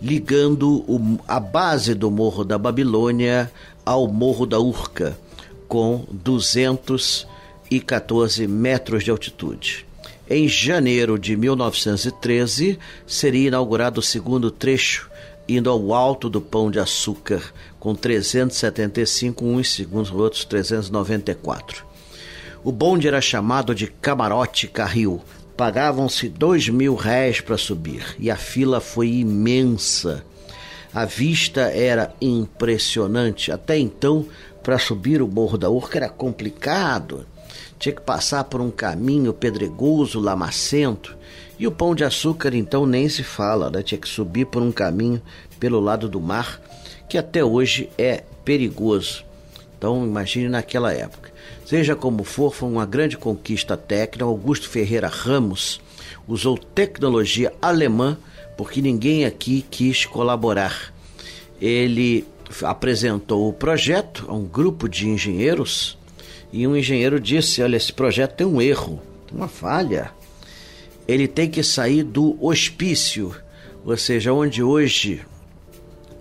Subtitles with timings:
[0.00, 0.84] ligando
[1.26, 3.50] a base do Morro da Babilônia
[3.84, 5.18] ao Morro da Urca,
[5.66, 9.84] com 214 metros de altitude.
[10.30, 15.10] Em janeiro de 1913, seria inaugurado o segundo trecho,
[15.48, 17.42] indo ao alto do Pão de Açúcar,
[17.80, 21.87] com 375, uns segundos, outros 394.
[22.68, 25.22] O bonde era chamado de Camarote Carril,
[25.56, 30.22] Pagavam-se dois mil réis para subir e a fila foi imensa.
[30.92, 33.50] A vista era impressionante.
[33.50, 34.26] Até então,
[34.62, 37.24] para subir o Morro da Urca era complicado.
[37.78, 41.16] Tinha que passar por um caminho pedregoso, lamacento.
[41.58, 43.82] E o pão de açúcar, então, nem se fala, né?
[43.82, 45.22] Tinha que subir por um caminho
[45.58, 46.60] pelo lado do mar,
[47.08, 49.24] que até hoje é perigoso.
[49.78, 51.37] Então, imagine naquela época.
[51.64, 54.24] Seja como for, foi uma grande conquista técnica.
[54.24, 55.80] Augusto Ferreira Ramos
[56.26, 58.16] usou tecnologia alemã
[58.56, 60.92] porque ninguém aqui quis colaborar.
[61.60, 62.26] Ele
[62.62, 65.98] apresentou o projeto a um grupo de engenheiros
[66.52, 69.00] e um engenheiro disse: Olha, esse projeto tem um erro,
[69.32, 70.10] uma falha.
[71.06, 73.34] Ele tem que sair do hospício,
[73.84, 75.22] ou seja, onde hoje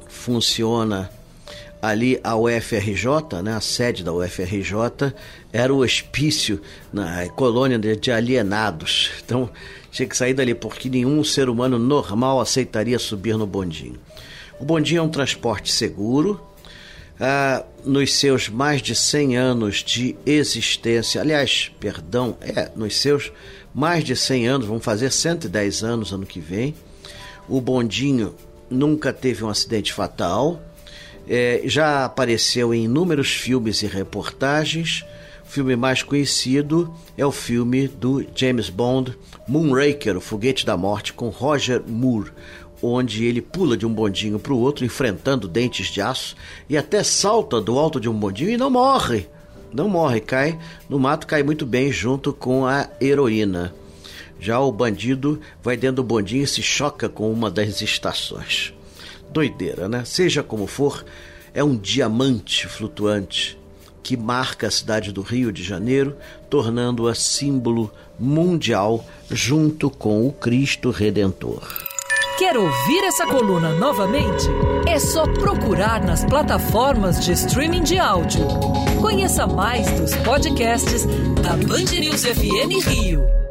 [0.07, 1.09] funciona
[1.87, 5.13] ali a UFRJ, né, a sede da UFRJ,
[5.51, 6.61] era o hospício
[6.91, 9.11] na colônia de alienados.
[9.25, 9.49] Então
[9.91, 13.99] tinha que sair dali, porque nenhum ser humano normal aceitaria subir no bondinho.
[14.59, 16.41] O bondinho é um transporte seguro.
[17.19, 23.31] Ah, nos seus mais de 100 anos de existência, aliás, perdão, é, nos seus
[23.73, 26.75] mais de 100 anos, vão fazer 110 anos ano que vem,
[27.49, 28.35] o bondinho
[28.69, 30.61] nunca teve um acidente fatal,
[31.27, 35.03] é, já apareceu em inúmeros filmes e reportagens.
[35.45, 39.17] O filme mais conhecido é o filme do James Bond,
[39.47, 42.31] Moonraker, o Foguete da Morte, com Roger Moore,
[42.81, 46.35] onde ele pula de um bondinho para o outro, enfrentando dentes de aço,
[46.69, 49.27] e até salta do alto de um bondinho e não morre.
[49.73, 50.57] Não morre, cai
[50.89, 53.73] no mato, cai muito bem junto com a heroína.
[54.39, 58.76] Já o bandido vai dentro do bondinho e se choca com uma das estações
[59.37, 60.03] doideira, né?
[60.03, 61.05] Seja como for,
[61.53, 63.55] é um diamante flutuante
[64.01, 66.15] que marca a cidade do Rio de Janeiro,
[66.49, 71.61] tornando-a símbolo mundial junto com o Cristo Redentor.
[72.39, 74.45] Quer ouvir essa coluna novamente?
[74.87, 78.43] É só procurar nas plataformas de streaming de áudio.
[78.99, 81.05] Conheça mais dos podcasts
[81.43, 83.46] da Band News FM Rio.